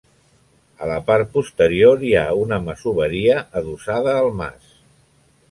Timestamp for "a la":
0.85-0.95